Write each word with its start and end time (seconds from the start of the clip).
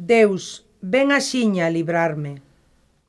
Deus, 0.00 0.64
ven 0.80 1.12
axiña 1.12 1.66
a 1.66 1.70
librarme. 1.70 2.40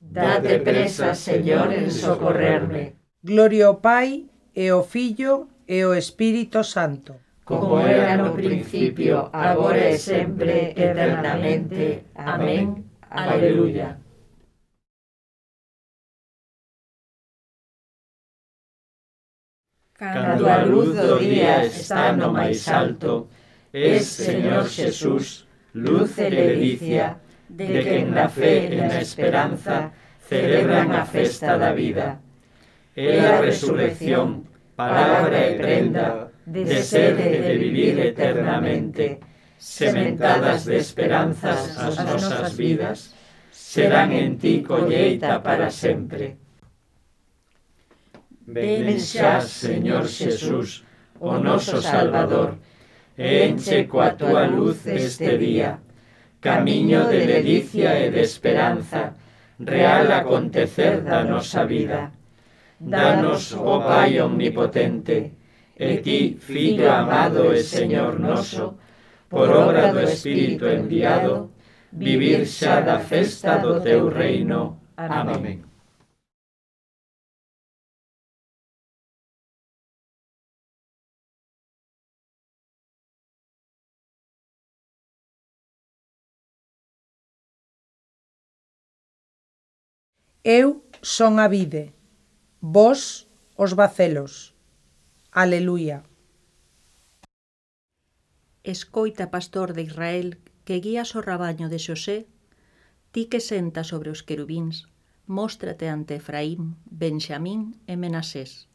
Date 0.01 0.59
presa, 0.59 1.15
Señor, 1.15 1.71
en 1.71 1.89
socorrerme. 1.89 2.95
Gloria 3.23 3.67
ao 3.67 3.79
Pai, 3.79 4.27
e 4.53 4.67
ao 4.67 4.83
Filho, 4.83 5.47
e 5.63 5.87
ao 5.87 5.95
Espírito 5.95 6.59
Santo. 6.67 7.15
Como 7.45 7.79
era 7.79 8.17
no 8.17 8.35
principio, 8.35 9.29
agora 9.31 9.87
e 9.89 9.97
sempre, 9.97 10.75
eternamente. 10.75 12.11
Amén. 12.15 12.83
Aleluya. 13.09 13.97
Cando 19.95 20.49
a 20.49 20.65
luz 20.65 20.97
do 20.97 21.19
día 21.19 21.63
está 21.63 22.11
no 22.11 22.33
máis 22.33 22.67
alto, 22.67 23.29
es, 23.71 24.07
Señor 24.07 24.67
Jesús, 24.67 25.47
luz 25.73 26.17
e 26.17 26.29
ledicia, 26.29 27.17
de 27.49 27.83
quen 27.83 28.11
na 28.11 28.27
fe 28.27 28.71
e 28.71 28.79
na 28.79 28.99
esperanza 29.01 29.91
celebran 30.27 30.91
a 30.91 31.03
festa 31.05 31.57
da 31.57 31.71
vida. 31.75 32.19
É 32.95 33.19
a 33.19 33.39
resurrección, 33.39 34.47
palabra 34.75 35.37
e 35.47 35.55
prenda, 35.59 36.31
de 36.47 36.83
ser 36.83 37.19
e 37.19 37.39
de 37.39 37.53
vivir 37.57 37.99
eternamente, 37.99 39.19
sementadas 39.57 40.65
de 40.65 40.77
esperanzas 40.77 41.77
as 41.77 41.95
nosas 42.03 42.55
vidas, 42.55 43.15
serán 43.51 44.11
en 44.11 44.37
ti 44.39 44.63
colleita 44.63 45.43
para 45.43 45.69
sempre. 45.71 46.39
Ven 48.47 48.99
xa, 48.99 49.39
Señor 49.39 50.07
Xesús, 50.07 50.83
o 51.19 51.35
oh 51.35 51.39
noso 51.39 51.79
Salvador, 51.79 52.59
enche 53.21 53.85
coa 53.85 54.17
túa 54.17 54.49
luz 54.49 54.87
este 54.87 55.37
día, 55.37 55.79
camiño 56.41 57.05
de 57.05 57.25
ledicia 57.25 57.99
e 58.01 58.09
de 58.09 58.21
esperanza, 58.25 59.13
real 59.59 60.09
acontecer 60.11 61.05
da 61.05 61.23
nosa 61.23 61.63
vida. 61.65 62.11
Danos, 62.81 63.53
o 63.53 63.77
Pai 63.85 64.17
omnipotente, 64.19 65.37
e 65.77 65.97
ti, 66.01 66.37
Filho 66.41 66.89
amado 66.89 67.53
e 67.53 67.61
Señor 67.61 68.19
noso, 68.19 68.81
por 69.29 69.49
obra 69.53 69.93
do 69.93 70.01
Espírito 70.01 70.65
enviado, 70.65 71.53
vivir 71.93 72.47
xa 72.47 72.81
da 72.81 72.97
festa 72.97 73.61
do 73.61 73.79
teu 73.79 74.09
reino. 74.09 74.81
Amén. 74.97 75.35
Amén. 75.37 75.70
Eu 90.43 90.81
son 91.05 91.37
a 91.37 91.45
vide, 91.47 91.93
vos 92.61 93.29
os 93.53 93.77
bacelos. 93.77 94.57
Aleluia. 95.29 96.01
Escoita, 98.63 99.29
pastor 99.29 99.73
de 99.73 99.83
Israel, 99.83 100.41
que 100.65 100.81
guías 100.81 101.13
o 101.13 101.21
rabaño 101.21 101.69
de 101.69 101.77
Xosé, 101.77 102.25
ti 103.13 103.29
que 103.29 103.37
senta 103.37 103.85
sobre 103.85 104.09
os 104.09 104.25
querubíns, 104.25 104.89
móstrate 105.29 105.85
ante 105.85 106.17
Efraín, 106.17 106.73
Benxamín 106.89 107.77
e 107.85 107.93
Menasés. 107.93 108.65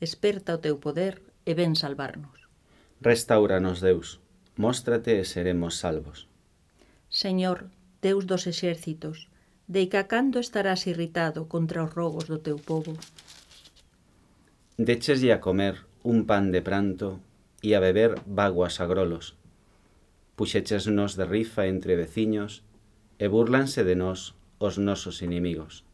Esperta 0.00 0.56
o 0.56 0.62
teu 0.64 0.80
poder 0.80 1.20
e 1.44 1.52
ven 1.52 1.76
salvarnos. 1.76 2.48
Restauranos, 3.04 3.84
Deus, 3.84 4.24
móstrate 4.56 5.20
e 5.20 5.28
seremos 5.28 5.76
salvos. 5.76 6.32
Señor, 7.12 7.68
Deus 8.00 8.24
dos 8.24 8.48
exércitos, 8.48 9.28
Deica 9.66 10.04
cando 10.04 10.40
estarás 10.40 10.86
irritado 10.86 11.48
contra 11.48 11.84
os 11.84 11.90
rogos 11.92 12.28
do 12.28 12.38
teu 12.38 12.60
povo? 12.60 12.92
Decheslle 14.76 15.32
a 15.32 15.40
comer 15.40 15.88
un 16.04 16.28
pan 16.28 16.52
de 16.52 16.60
pranto 16.60 17.20
e 17.64 17.72
a 17.72 17.80
beber 17.80 18.20
vaguas 18.28 18.76
a 18.82 18.84
grolos. 18.84 19.32
Puxéchesnos 20.36 21.16
de 21.16 21.24
rifa 21.24 21.64
entre 21.64 21.96
veciños 21.96 22.60
e 23.16 23.26
burlanse 23.32 23.88
de 23.88 23.96
nós 23.96 24.36
os 24.60 24.76
nosos 24.76 25.24
inimigos. 25.24 25.88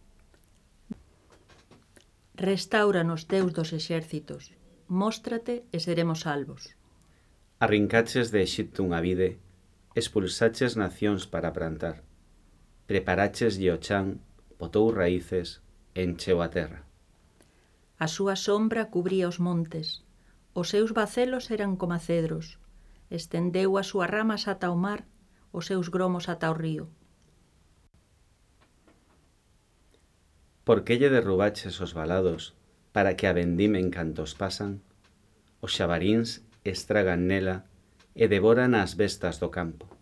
Restauranos, 2.34 3.28
Deus 3.28 3.52
dos 3.52 3.70
exércitos, 3.70 4.50
móstrate 4.88 5.62
e 5.70 5.78
seremos 5.78 6.26
salvos. 6.26 6.74
Arrincaches 7.60 8.32
de 8.34 8.42
Exipto 8.42 8.82
unha 8.82 8.98
vide, 8.98 9.38
expulsaches 9.94 10.74
nacións 10.74 11.28
para 11.28 11.52
plantar 11.52 12.02
preparaches 12.90 13.54
o 13.70 13.78
chan, 13.78 14.18
botou 14.58 14.90
raíces, 14.90 15.62
encheu 15.94 16.42
a 16.42 16.50
terra. 16.50 16.82
A 18.02 18.10
súa 18.10 18.34
sombra 18.34 18.90
cubría 18.90 19.30
os 19.30 19.38
montes, 19.38 20.02
os 20.58 20.74
seus 20.74 20.90
bacelos 20.90 21.54
eran 21.54 21.78
como 21.78 21.94
cedros, 22.02 22.58
estendeu 23.06 23.78
as 23.78 23.86
súas 23.86 24.10
ramas 24.10 24.50
ata 24.50 24.74
o 24.74 24.78
mar, 24.86 25.06
os 25.54 25.70
seus 25.70 25.86
gromos 25.86 26.26
ata 26.26 26.50
o 26.50 26.56
río. 26.58 26.90
Por 30.66 30.82
que 30.82 30.98
lle 30.98 31.14
derrubaches 31.14 31.78
os 31.78 31.94
balados 31.94 32.58
para 32.90 33.14
que 33.14 33.30
a 33.30 33.36
vendimen 33.38 33.94
cantos 33.94 34.34
pasan? 34.34 34.82
Os 35.62 35.78
xabaríns 35.78 36.42
estragan 36.66 37.30
nela 37.30 37.70
e 38.18 38.26
devoran 38.26 38.74
as 38.74 38.98
bestas 38.98 39.38
do 39.38 39.54
campo. 39.54 39.99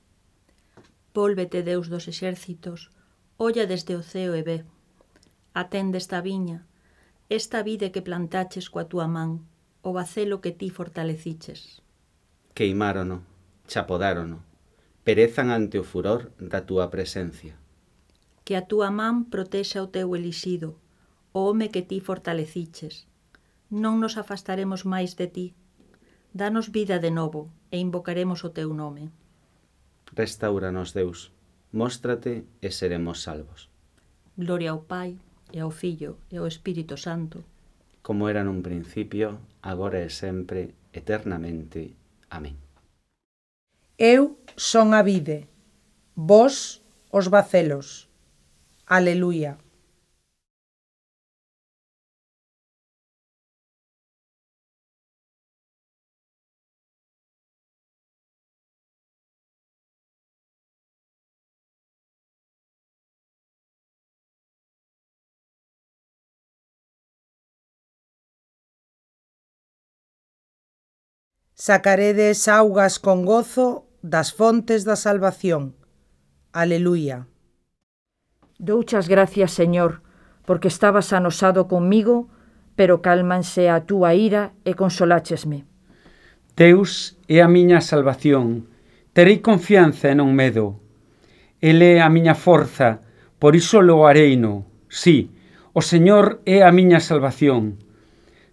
Vólvete, 1.19 1.65
Deus 1.65 1.87
dos 1.91 2.07
exércitos, 2.07 2.81
olla 3.45 3.67
desde 3.67 3.97
o 4.01 4.03
ceo 4.11 4.39
e 4.39 4.43
ve. 4.49 4.59
Atende 5.63 5.99
esta 5.99 6.23
viña, 6.23 6.59
esta 7.41 7.59
vide 7.67 7.91
que 7.91 8.07
plantaches 8.09 8.71
coa 8.71 8.87
túa 8.87 9.11
man, 9.17 9.43
o 9.83 9.91
bacelo 9.99 10.39
que 10.39 10.55
ti 10.55 10.71
fortaleciches. 10.71 11.83
Queimárono, 12.55 13.27
chapodárono, 13.67 14.39
perezan 15.03 15.51
ante 15.51 15.83
o 15.83 15.85
furor 15.91 16.31
da 16.39 16.63
túa 16.69 16.87
presencia. 16.95 17.59
Que 18.47 18.55
a 18.55 18.63
túa 18.71 18.95
man 18.95 19.27
protexa 19.27 19.83
o 19.83 19.91
teu 19.91 20.15
elixido, 20.15 20.79
o 21.35 21.51
home 21.51 21.67
que 21.75 21.83
ti 21.83 21.99
fortaleciches. 21.99 23.11
Non 23.75 23.99
nos 23.99 24.15
afastaremos 24.23 24.87
máis 24.87 25.19
de 25.19 25.27
ti. 25.27 25.47
Danos 26.31 26.71
vida 26.71 27.03
de 27.03 27.11
novo 27.11 27.51
e 27.75 27.83
invocaremos 27.83 28.47
o 28.47 28.55
teu 28.55 28.71
nome. 28.71 29.11
Restauranos, 30.15 30.93
Deus, 30.93 31.33
móstrate 31.73 32.45
e 32.63 32.71
seremos 32.71 33.23
salvos. 33.23 33.69
Gloria 34.37 34.71
ao 34.71 34.83
Pai, 34.83 35.19
e 35.53 35.61
ao 35.61 35.71
Filho, 35.71 36.17
e 36.31 36.37
ao 36.37 36.47
Espírito 36.47 36.97
Santo. 36.97 37.45
Como 38.03 38.29
era 38.29 38.45
nun 38.45 38.63
principio, 38.65 39.41
agora 39.61 40.01
e 40.01 40.09
sempre, 40.09 40.73
eternamente. 40.93 41.93
Amén. 42.31 42.57
Eu 43.99 44.39
son 44.57 44.95
a 44.95 45.03
vide, 45.03 45.51
vós 46.15 46.81
os 47.11 47.29
bacelos. 47.29 48.09
Aleluia. 48.87 49.59
Sacaredes 71.61 72.47
augas 72.47 73.01
con 73.01 73.25
gozo 73.25 73.91
das 74.01 74.31
fontes 74.33 74.85
da 74.87 74.95
salvación. 74.95 75.75
Aleluia. 76.53 77.27
Douchas 78.61 79.09
gracias, 79.09 79.51
Señor, 79.59 80.03
porque 80.47 80.69
estabas 80.69 81.13
anosado 81.13 81.67
conmigo, 81.67 82.29
pero 82.77 83.03
cálmanse 83.03 83.67
a 83.71 83.83
túa 83.91 84.15
ira 84.15 84.55
e 84.63 84.79
consoláchesme. 84.79 85.67
Deus 86.55 87.19
é 87.27 87.43
a 87.43 87.51
miña 87.51 87.83
salvación. 87.83 88.71
Terei 89.11 89.43
confianza 89.43 90.07
e 90.07 90.15
non 90.15 90.31
medo. 90.39 90.79
Ele 91.59 91.99
é 91.99 92.07
a 92.07 92.07
miña 92.07 92.39
forza, 92.39 93.03
por 93.43 93.59
iso 93.59 93.83
lo 93.83 94.07
areino. 94.07 94.63
Sí, 94.87 95.35
o 95.75 95.83
Señor 95.83 96.39
é 96.47 96.63
a 96.63 96.71
miña 96.71 97.03
salvación. 97.03 97.83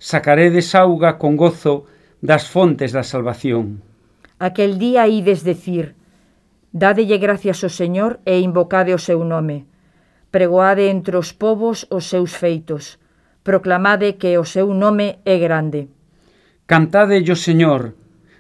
Sacaredes 0.02 0.74
auga 0.74 1.22
con 1.22 1.38
gozo 1.38 1.86
das 2.26 2.50
fontes 2.50 2.92
da 2.92 3.04
salvación. 3.04 3.82
Aquel 4.40 4.78
día 4.78 5.08
ides 5.08 5.46
decir, 5.46 5.96
dadelle 6.74 7.18
gracias 7.18 7.64
ao 7.64 7.72
Señor 7.72 8.20
e 8.26 8.42
invocade 8.42 8.92
o 8.92 9.00
seu 9.00 9.24
nome. 9.24 9.64
Pregoade 10.34 10.92
entre 10.92 11.16
os 11.16 11.32
povos 11.32 11.88
os 11.88 12.12
seus 12.12 12.36
feitos. 12.36 13.00
Proclamade 13.48 14.20
que 14.20 14.36
o 14.36 14.44
seu 14.44 14.74
nome 14.74 15.24
é 15.24 15.38
grande. 15.40 15.88
Cantade 16.66 17.22
o 17.32 17.38
Señor, 17.38 17.94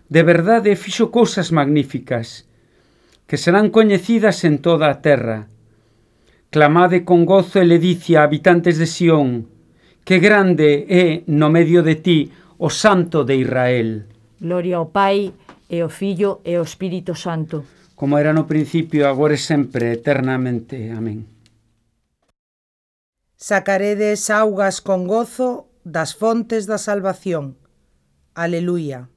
de 0.09 0.21
verdade 0.25 0.75
fixo 0.75 1.13
cousas 1.13 1.53
magníficas, 1.53 2.49
que 3.29 3.37
serán 3.37 3.69
coñecidas 3.69 4.43
en 4.43 4.59
toda 4.59 4.89
a 4.89 4.99
terra. 4.99 5.47
Clamade 6.49 7.05
con 7.05 7.23
gozo 7.23 7.61
e 7.61 7.65
ledicia, 7.65 8.25
habitantes 8.25 8.75
de 8.81 8.89
Sión, 8.89 9.47
que 10.03 10.19
grande 10.19 10.85
é 10.89 11.23
no 11.29 11.47
medio 11.53 11.81
de 11.81 11.95
ti 12.01 12.19
o 12.57 12.69
Santo 12.69 13.23
de 13.23 13.35
Israel. 13.35 14.03
Gloria 14.39 14.77
ao 14.77 14.87
Pai, 14.87 15.33
e 15.69 15.81
ao 15.81 15.89
Filho, 15.89 16.41
e 16.43 16.55
ao 16.55 16.63
Espírito 16.63 17.15
Santo. 17.15 17.65
Como 17.95 18.17
era 18.17 18.33
no 18.33 18.45
principio, 18.45 19.07
agora 19.07 19.33
e 19.33 19.37
sempre, 19.37 19.93
eternamente. 19.93 20.91
Amén. 20.91 21.25
Sacaredes 23.35 24.29
augas 24.29 24.81
con 24.81 25.07
gozo 25.07 25.69
das 25.83 26.15
fontes 26.15 26.65
da 26.65 26.77
salvación. 26.77 27.55
Aleluia. 28.33 29.09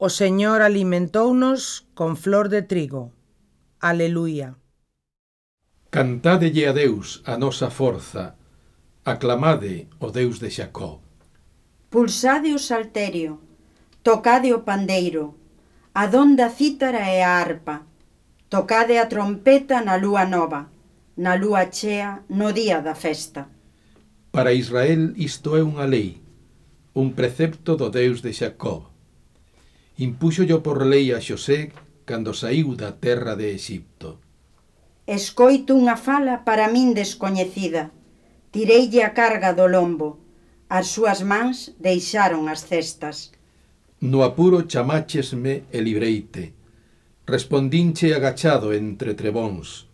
O 0.00 0.10
Señor 0.10 0.62
alimentounos 0.62 1.90
con 1.98 2.16
flor 2.16 2.46
de 2.54 2.62
trigo. 2.62 3.10
Aleluia. 3.80 4.54
Cantádelle 5.90 6.70
a 6.70 6.72
Deus 6.72 7.18
a 7.26 7.34
nosa 7.34 7.66
forza, 7.66 8.38
aclamade 9.02 9.90
o 9.98 10.14
Deus 10.14 10.38
de 10.38 10.54
Xacob. 10.54 11.02
Pulsade 11.90 12.54
o 12.54 12.62
salterio, 12.62 13.42
tocade 14.06 14.54
o 14.54 14.62
pandeiro, 14.62 15.34
A 15.90 16.06
a 16.06 16.50
cítara 16.58 17.02
e 17.10 17.18
a 17.18 17.42
arpa, 17.42 17.82
tocade 18.46 19.02
a 19.02 19.10
trompeta 19.10 19.82
na 19.82 19.98
lúa 19.98 20.30
nova, 20.30 20.70
na 21.18 21.34
lúa 21.34 21.74
chea 21.74 22.22
no 22.30 22.54
día 22.54 22.78
da 22.86 22.94
festa. 22.94 23.50
Para 24.30 24.54
Israel 24.54 25.10
isto 25.18 25.58
é 25.58 25.62
unha 25.66 25.90
lei, 25.90 26.22
un 26.94 27.18
precepto 27.18 27.74
do 27.74 27.90
Deus 27.90 28.22
de 28.22 28.30
Xacob 28.30 28.94
impúxollo 29.98 30.62
por 30.62 30.86
lei 30.86 31.10
a 31.10 31.18
Xosé 31.18 31.74
cando 32.06 32.32
saiu 32.32 32.78
da 32.78 32.94
terra 32.94 33.34
de 33.34 33.50
Exipto. 33.50 34.22
Escoito 35.04 35.74
unha 35.74 35.98
fala 35.98 36.46
para 36.46 36.70
min 36.70 36.94
descoñecida. 36.94 37.90
Tireille 38.54 39.02
a 39.02 39.10
carga 39.10 39.50
do 39.52 39.66
lombo. 39.66 40.22
As 40.70 40.94
súas 40.94 41.20
mans 41.26 41.74
deixaron 41.82 42.46
as 42.46 42.62
cestas. 42.62 43.34
No 43.98 44.22
apuro 44.22 44.70
chamáchesme 44.70 45.66
e 45.74 45.78
libreite. 45.82 46.54
Respondinche 47.26 48.14
agachado 48.14 48.70
entre 48.72 49.18
trebóns. 49.18 49.90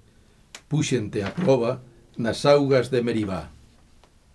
Púxente 0.68 1.24
a 1.24 1.32
prova 1.32 1.80
nas 2.20 2.44
augas 2.44 2.92
de 2.92 3.00
Meribá. 3.00 3.50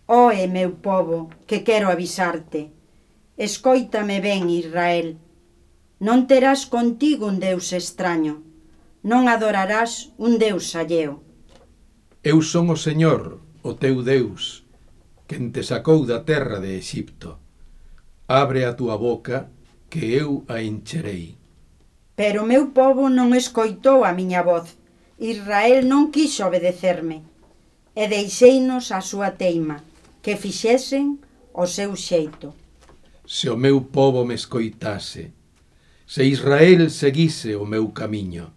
Oe, 0.10 0.50
meu 0.50 0.82
povo, 0.82 1.30
que 1.46 1.62
quero 1.62 1.94
avisarte. 1.94 2.74
Escoítame 3.38 4.20
ben, 4.20 4.50
Israel 4.50 5.29
Non 6.00 6.32
terás 6.32 6.64
contigo 6.64 7.28
un 7.28 7.44
Deus 7.44 7.76
extraño, 7.76 8.40
non 9.04 9.28
adorarás 9.28 10.16
un 10.16 10.40
Deus 10.40 10.72
alleo. 10.80 11.20
Eu 12.24 12.40
son 12.40 12.72
o 12.72 12.80
Señor, 12.80 13.44
o 13.68 13.76
teu 13.76 14.00
Deus, 14.00 14.64
quen 15.28 15.52
te 15.52 15.60
sacou 15.60 16.08
da 16.08 16.24
terra 16.24 16.64
de 16.64 16.80
Exipto. 16.80 17.44
Abre 18.32 18.64
a 18.64 18.80
túa 18.80 18.96
boca, 18.96 19.52
que 19.92 20.16
eu 20.16 20.48
a 20.48 20.64
encherei. 20.64 21.36
Pero 22.16 22.44
o 22.44 22.50
meu 22.50 22.72
povo 22.72 23.12
non 23.12 23.36
escoitou 23.36 24.08
a 24.08 24.16
miña 24.16 24.40
voz, 24.40 24.80
Israel 25.20 25.84
non 25.84 26.16
quiso 26.16 26.48
obedecerme, 26.48 27.28
e 27.92 28.08
deixeinos 28.08 28.96
a 28.96 29.04
súa 29.04 29.36
teima, 29.36 29.84
que 30.24 30.40
fixesen 30.40 31.20
o 31.52 31.68
seu 31.68 31.92
xeito. 32.00 32.56
Se 33.28 33.52
o 33.52 33.60
meu 33.60 33.84
povo 33.84 34.24
me 34.24 34.40
escoitase, 34.40 35.36
Se 36.10 36.26
Israel 36.26 36.90
seguise 36.90 37.54
o 37.54 37.70
meu 37.70 37.94
camiño, 37.94 38.50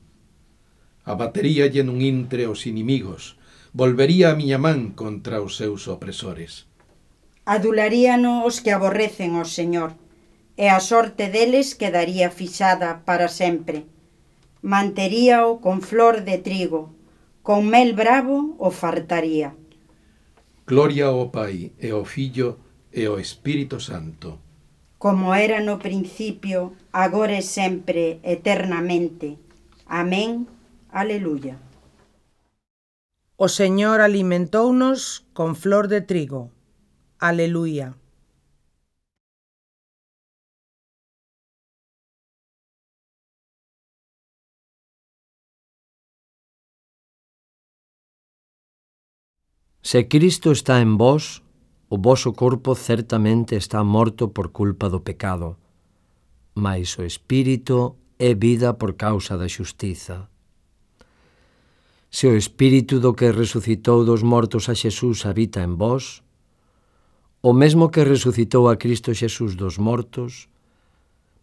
abateríalle 1.04 1.84
nun 1.84 2.00
intre 2.00 2.48
os 2.48 2.64
inimigos, 2.64 3.36
volvería 3.76 4.32
a 4.32 4.38
miña 4.40 4.56
man 4.56 4.96
contra 4.96 5.44
os 5.44 5.60
seus 5.60 5.84
opresores. 5.84 6.64
Adularíano 7.44 8.48
os 8.48 8.64
que 8.64 8.72
aborrecen 8.72 9.36
ao 9.36 9.44
Señor, 9.44 10.00
e 10.56 10.72
a 10.72 10.80
sorte 10.80 11.28
deles 11.28 11.76
quedaría 11.76 12.32
fixada 12.32 13.04
para 13.04 13.28
sempre. 13.28 13.84
Manteríao 14.64 15.60
con 15.60 15.84
flor 15.84 16.24
de 16.24 16.40
trigo, 16.40 16.88
con 17.44 17.68
mel 17.68 17.92
bravo 17.92 18.56
o 18.56 18.72
fartaría. 18.72 19.52
Gloria 20.64 21.12
ao 21.12 21.28
Pai 21.28 21.76
e 21.76 21.92
ao 21.92 22.08
Fillo 22.08 22.56
e 22.88 23.04
ao 23.04 23.20
Espírito 23.20 23.76
Santo 23.76 24.40
como 25.02 25.34
era 25.34 25.58
no 25.58 25.80
principio, 25.80 26.78
agora 26.92 27.34
e 27.34 27.42
sempre, 27.42 28.22
eternamente. 28.22 29.34
Amén. 29.84 30.46
Aleluya. 30.94 31.58
O 33.34 33.48
Señor 33.50 33.98
alimentounos 33.98 35.26
con 35.34 35.56
flor 35.56 35.88
de 35.88 36.02
trigo. 36.02 36.54
Aleluia. 37.18 37.98
Se 49.82 50.06
Cristo 50.06 50.52
está 50.52 50.78
en 50.78 50.96
vós, 50.96 51.42
O 51.94 51.98
voso 51.98 52.32
corpo 52.32 52.74
certamente 52.74 53.54
está 53.54 53.84
morto 53.84 54.32
por 54.32 54.48
culpa 54.48 54.88
do 54.88 55.00
pecado, 55.04 55.58
mas 56.54 56.96
o 56.96 57.04
espírito 57.04 57.96
é 58.18 58.32
vida 58.32 58.72
por 58.72 58.96
causa 58.96 59.36
da 59.36 59.46
xustiza. 59.46 60.26
Se 62.08 62.26
o 62.26 62.34
espírito 62.34 62.98
do 62.98 63.12
que 63.12 63.30
resucitou 63.30 64.06
dos 64.08 64.22
mortos 64.22 64.70
a 64.72 64.74
Xesús 64.74 65.26
habita 65.28 65.60
en 65.60 65.76
vós, 65.76 66.24
o 67.42 67.52
mesmo 67.52 67.92
que 67.92 68.08
resucitou 68.08 68.72
a 68.72 68.80
Cristo 68.80 69.12
Xesús 69.12 69.52
dos 69.52 69.76
mortos, 69.76 70.48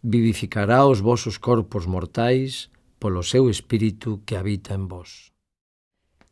vivificará 0.01 0.81
os 0.81 0.98
vosos 0.98 1.38
corpos 1.38 1.86
mortais 1.86 2.74
polo 2.98 3.22
seu 3.22 3.53
espírito 3.53 4.25
que 4.25 4.34
habita 4.34 4.74
en 4.74 4.89
vós. 4.89 5.29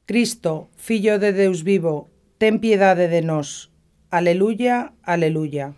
Cristo, 0.09 0.73
Fillo 0.73 1.21
de 1.21 1.37
Deus 1.37 1.61
vivo, 1.61 2.09
ten 2.41 2.57
piedade 2.57 3.05
de 3.13 3.21
nós. 3.21 3.76
Aleluya, 4.09 4.93
aleluya. 5.03 5.73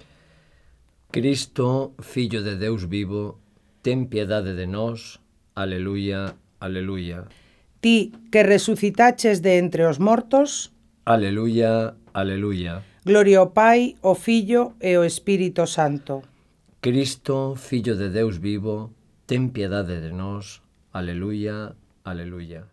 Cristo, 1.10 1.94
Fillo 2.00 2.44
de 2.44 2.56
Deus 2.56 2.86
vivo, 2.86 3.40
ten 3.82 4.06
piedade 4.06 4.54
de 4.54 4.68
nós. 4.68 5.18
Aleluya, 5.56 6.38
aleluya. 6.62 7.26
Ti 7.82 8.14
que 8.30 8.44
resucitaches 8.44 9.42
de 9.42 9.58
entre 9.58 9.90
os 9.90 9.98
mortos. 9.98 10.70
Aleluya, 11.06 11.98
aleluya. 12.14 12.86
Gloria 13.04 13.40
ao 13.40 13.50
Pai, 13.50 13.98
ao 14.04 14.14
Fillo 14.14 14.78
e 14.78 14.94
ao 14.94 15.04
Espírito 15.04 15.66
Santo. 15.66 16.22
Cristo, 16.82 17.58
Fillo 17.58 17.98
de 17.98 18.14
Deus 18.14 18.38
vivo, 18.38 18.94
ten 19.26 19.50
piedade 19.50 19.98
de 20.06 20.14
nós. 20.14 20.62
Aleluya, 20.94 21.74
aleluya. 22.06 22.70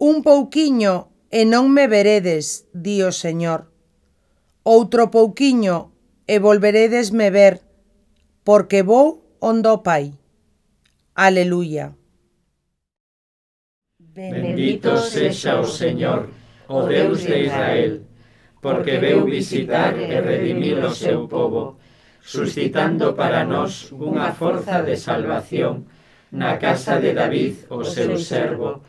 Un 0.00 0.22
pouquiño 0.24 1.12
e 1.28 1.44
non 1.44 1.68
me 1.76 1.84
veredes, 1.84 2.64
di 2.72 3.04
o 3.04 3.12
Señor. 3.12 3.68
Outro 4.64 5.12
pouquiño 5.12 5.92
e 6.24 6.40
volveredesme 6.40 7.28
ver, 7.28 7.60
porque 8.40 8.80
vou 8.80 9.36
onde 9.44 9.68
o 9.68 9.84
Pai. 9.84 10.16
Aleluia. 11.12 11.92
Bendito 14.00 14.96
sexa 14.96 15.60
o 15.60 15.68
Señor, 15.68 16.32
o 16.64 16.80
Deus 16.88 17.20
de 17.20 17.36
Israel, 17.52 18.00
porque 18.64 18.96
veu 18.96 19.28
visitar 19.28 20.00
e 20.00 20.16
redimir 20.16 20.80
o 20.80 20.96
seu 20.96 21.28
povo, 21.28 21.76
suscitando 22.24 23.12
para 23.12 23.44
nós 23.44 23.92
unha 23.92 24.32
forza 24.32 24.80
de 24.80 24.96
salvación 24.96 25.84
na 26.32 26.56
casa 26.56 26.96
de 26.96 27.12
David, 27.12 27.68
o 27.68 27.84
seu 27.84 28.16
servo, 28.16 28.80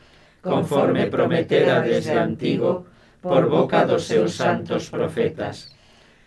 conforme 0.41 1.05
prometera 1.07 1.81
desde 1.81 2.17
antigo 2.17 2.85
por 3.21 3.47
boca 3.47 3.85
dos 3.85 4.03
seus 4.09 4.33
santos 4.33 4.89
profetas, 4.89 5.77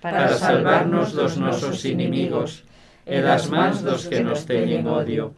para 0.01 0.29
salvarnos 0.29 1.13
dos 1.13 1.37
nosos 1.37 1.85
inimigos 1.85 2.63
e 3.05 3.19
das 3.21 3.51
mans 3.51 3.83
dos 3.83 4.07
que 4.07 4.23
nos 4.23 4.47
teñen 4.47 4.87
odio, 4.87 5.35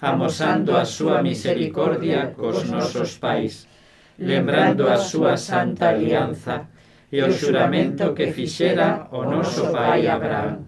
amosando 0.00 0.76
a 0.76 0.88
súa 0.88 1.20
misericordia 1.20 2.32
cos 2.32 2.64
nosos 2.64 3.20
pais, 3.20 3.68
lembrando 4.16 4.88
a 4.88 4.96
súa 4.96 5.36
santa 5.36 5.92
alianza 5.92 6.72
e 7.12 7.20
o 7.20 7.28
xuramento 7.28 8.16
que 8.16 8.32
fixera 8.32 9.06
o 9.12 9.22
noso 9.28 9.68
pai 9.68 10.08
Abraham, 10.08 10.64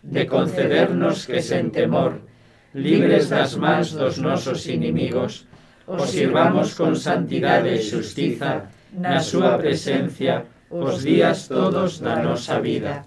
de 0.00 0.24
concedernos 0.24 1.28
que 1.28 1.44
sen 1.44 1.68
temor, 1.68 2.24
libres 2.72 3.28
das 3.28 3.54
mans 3.54 3.92
dos 3.92 4.16
nosos 4.16 4.64
inimigos, 4.66 5.46
os 5.86 6.10
sirvamos 6.10 6.74
con 6.74 6.98
santidade 6.98 7.70
e 7.70 7.80
xustiza 7.82 8.66
na 8.90 9.22
súa 9.22 9.54
presencia 9.54 10.42
os 10.70 11.06
días 11.06 11.46
todos 11.46 12.02
da 12.02 12.18
nosa 12.18 12.58
vida. 12.58 13.06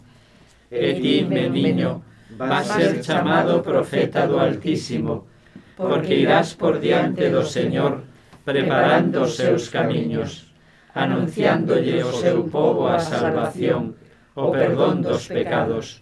E 0.72 0.96
ti, 0.96 1.28
meniño, 1.28 2.00
vas 2.40 2.72
ser 2.72 3.04
chamado 3.04 3.60
profeta 3.60 4.24
do 4.24 4.40
Altísimo, 4.40 5.28
porque 5.76 6.16
irás 6.16 6.56
por 6.56 6.80
diante 6.80 7.28
do 7.28 7.44
Señor 7.44 8.08
preparando 8.48 9.28
os 9.28 9.36
seus 9.36 9.68
camiños, 9.70 10.50
anunciándolle 10.96 12.02
o 12.04 12.12
seu 12.16 12.48
povo 12.48 12.88
a 12.88 12.98
salvación, 12.98 14.00
o 14.36 14.50
perdón 14.56 15.04
dos 15.04 15.28
pecados, 15.28 16.00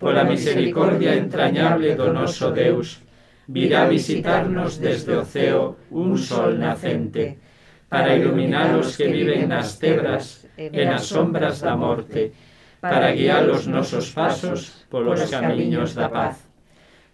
pola 0.00 0.24
misericordia 0.24 1.14
entrañable 1.14 1.94
do 1.94 2.08
noso 2.08 2.50
Deus, 2.50 3.04
virá 3.48 3.86
visitarnos 3.86 4.78
desde 4.78 5.14
o 5.14 5.24
ceo 5.24 5.76
un 5.90 6.18
sol 6.18 6.58
nacente, 6.58 7.38
para 7.88 8.18
iluminar 8.18 8.74
os 8.74 8.98
que 8.98 9.06
viven 9.06 9.46
nas 9.46 9.78
tebras, 9.78 10.50
e 10.58 10.82
nas 10.84 11.06
sombras 11.06 11.62
da 11.62 11.78
morte, 11.78 12.34
para 12.82 13.14
guiar 13.14 13.46
os 13.46 13.66
nosos 13.66 14.10
pasos 14.10 14.86
polos 14.90 15.30
camiños 15.30 15.94
da 15.94 16.10
paz. 16.10 16.42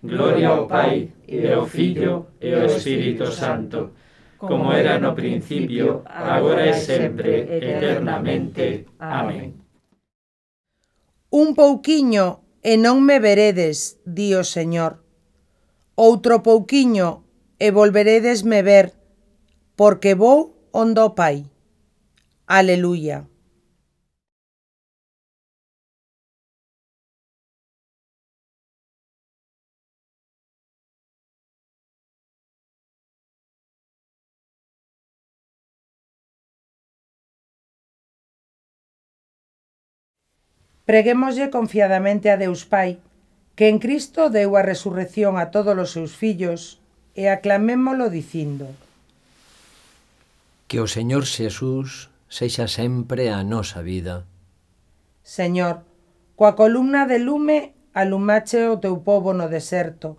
Gloria 0.02 0.48
ao 0.48 0.66
Pai, 0.66 1.12
e 1.28 1.46
ao 1.46 1.66
Filho, 1.66 2.34
e 2.40 2.54
ao 2.54 2.66
Espírito 2.66 3.30
Santo, 3.30 3.92
como 4.38 4.72
era 4.72 4.98
no 4.98 5.14
principio, 5.14 6.02
agora 6.06 6.66
e 6.66 6.74
sempre, 6.74 7.46
eternamente. 7.46 8.86
Amén. 8.98 9.62
Un 11.30 11.54
pouquiño 11.54 12.42
e 12.64 12.74
non 12.80 13.04
me 13.04 13.22
veredes, 13.22 14.02
di 14.02 14.34
o 14.34 14.42
Señor 14.42 15.01
Outro 15.94 16.40
pouquiño 16.42 17.24
e 17.60 17.70
volveredesme 17.70 18.62
ver, 18.62 18.96
porque 19.76 20.14
vou 20.14 20.56
onde 20.72 21.00
o 21.00 21.10
Pai. 21.12 21.44
Aleluia. 22.46 23.28
Preguémoslle 40.88 41.48
confiadamente 41.50 42.28
a 42.28 42.36
Deus 42.36 42.64
Pai, 42.64 42.98
que 43.56 43.68
en 43.68 43.78
Cristo 43.78 44.30
deu 44.30 44.56
a 44.56 44.62
resurrección 44.62 45.36
a 45.36 45.52
todos 45.52 45.76
os 45.76 45.92
seus 45.92 46.16
fillos, 46.16 46.82
e 47.14 47.28
aclamémolo 47.28 48.08
dicindo. 48.08 48.72
Que 50.68 50.80
o 50.80 50.88
Señor 50.88 51.28
Xesús 51.28 52.08
sexa 52.32 52.64
sempre 52.64 53.28
a 53.28 53.44
nosa 53.44 53.84
vida. 53.84 54.24
Señor, 55.20 55.84
coa 56.32 56.56
columna 56.56 57.04
de 57.04 57.20
lume 57.20 57.76
alumache 57.92 58.72
o 58.72 58.80
teu 58.80 59.04
povo 59.04 59.36
no 59.36 59.52
deserto, 59.52 60.16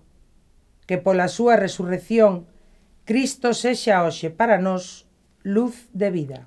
que 0.85 1.01
pola 1.01 1.25
súa 1.25 1.57
resurrección 1.57 2.45
Cristo 3.03 3.51
sexa 3.57 4.05
hoxe 4.05 4.29
para 4.29 4.61
nós 4.61 5.09
luz 5.41 5.89
de 5.91 6.13
vida. 6.13 6.39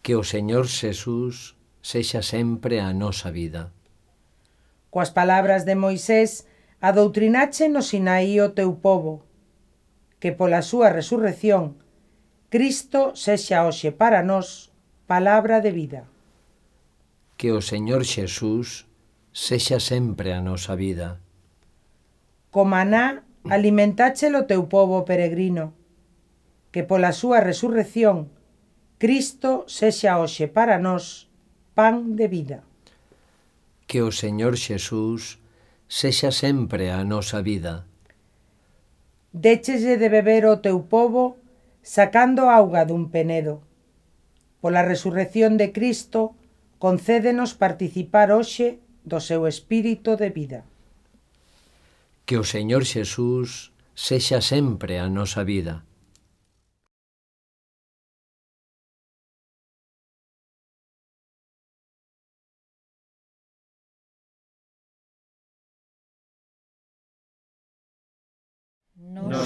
Que 0.00 0.16
o 0.16 0.24
Señor 0.24 0.66
Xesús 0.66 1.54
sexa 1.84 2.24
sempre 2.24 2.80
a 2.80 2.96
nosa 2.96 3.28
vida. 3.30 3.70
Coas 4.90 5.10
palabras 5.10 5.64
de 5.68 5.74
Moisés, 5.74 6.48
adoutrinache 6.80 7.68
no 7.68 7.82
Sinaí 7.82 8.40
o 8.40 8.56
teu 8.56 8.80
povo, 8.80 9.28
que 10.20 10.32
pola 10.32 10.62
súa 10.62 10.88
resurrección, 10.88 11.76
Cristo 12.48 13.12
sexa 13.12 13.68
hoxe 13.68 13.92
para 13.92 14.24
nós 14.24 14.72
palabra 15.06 15.60
de 15.60 15.70
vida. 15.70 16.00
Que 17.36 17.52
o 17.52 17.60
Señor 17.60 18.08
Xesús 18.08 18.88
sexa 19.32 19.78
sempre 19.78 20.32
a 20.32 20.40
nosa 20.40 20.72
vida. 20.72 21.20
Comaná, 22.50 23.28
alimentáchelo 23.44 24.48
teu 24.48 24.64
povo 24.72 25.04
peregrino, 25.04 25.76
que 26.72 26.82
pola 26.82 27.12
súa 27.12 27.44
resurrección, 27.44 28.32
Cristo 28.96 29.68
sexa 29.68 30.16
hoxe 30.16 30.48
para 30.48 30.80
nós 30.80 31.28
pan 31.76 32.16
de 32.16 32.26
vida 32.26 32.67
que 33.88 34.04
o 34.04 34.12
Señor 34.12 34.60
Xesús 34.60 35.40
sexa 35.88 36.28
sempre 36.28 36.92
a 36.92 37.00
nosa 37.08 37.40
vida. 37.40 37.88
Déchelle 39.32 39.96
de 39.96 40.12
beber 40.12 40.44
o 40.44 40.60
teu 40.60 40.84
povo 40.84 41.40
sacando 41.80 42.52
auga 42.52 42.84
dun 42.84 43.08
penedo. 43.08 43.64
Pola 44.60 44.84
resurrección 44.84 45.56
de 45.56 45.72
Cristo, 45.72 46.36
concédenos 46.76 47.56
participar 47.56 48.28
hoxe 48.28 48.76
do 49.08 49.24
seu 49.24 49.48
espírito 49.48 50.20
de 50.20 50.28
vida. 50.28 50.60
Que 52.28 52.36
o 52.36 52.44
Señor 52.44 52.84
Xesús 52.84 53.72
sexa 53.96 54.44
sempre 54.44 55.00
a 55.00 55.08
nosa 55.08 55.48
vida. 55.48 55.87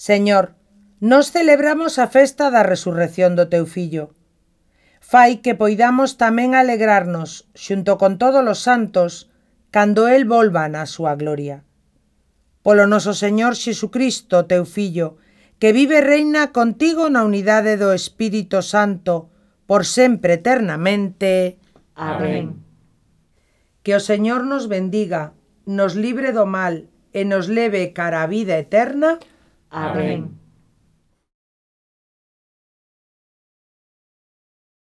Señor, 0.00 0.54
nos 0.98 1.30
celebramos 1.30 1.98
a 1.98 2.08
festa 2.08 2.48
da 2.48 2.64
resurrección 2.64 3.36
do 3.36 3.52
teu 3.52 3.68
fillo. 3.68 4.16
Fai 5.04 5.44
que 5.44 5.52
poidamos 5.52 6.16
tamén 6.16 6.56
alegrarnos 6.56 7.44
xunto 7.52 8.00
con 8.00 8.16
todos 8.16 8.40
os 8.40 8.64
santos 8.64 9.28
cando 9.68 10.08
el 10.08 10.24
volva 10.24 10.64
na 10.72 10.88
súa 10.88 11.20
gloria. 11.20 11.68
Polo 12.64 12.88
noso 12.88 13.12
Señor 13.12 13.52
Xesucristo, 13.60 14.48
teu 14.48 14.64
fillo, 14.64 15.20
que 15.60 15.76
vive 15.76 16.00
e 16.00 16.06
reina 16.08 16.48
contigo 16.48 17.12
na 17.12 17.20
unidade 17.20 17.76
do 17.76 17.92
Espírito 17.92 18.64
Santo 18.64 19.28
por 19.68 19.84
sempre 19.84 20.40
eternamente. 20.40 21.60
Amén. 21.92 22.64
Que 23.84 23.92
o 23.92 24.00
Señor 24.00 24.48
nos 24.48 24.64
bendiga, 24.64 25.36
nos 25.68 25.92
libre 25.92 26.32
do 26.32 26.48
mal 26.48 26.88
e 27.12 27.28
nos 27.28 27.52
leve 27.52 27.92
cara 27.92 28.24
a 28.24 28.30
vida 28.32 28.56
eterna. 28.56 29.20
Amén. 29.70 30.39